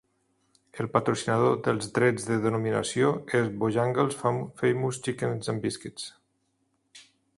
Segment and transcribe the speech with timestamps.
[0.83, 3.11] El patrocinador dels drets de denominació
[3.41, 4.17] és Bojangles'
[4.63, 6.09] Famous Chicken 'n Biscuits.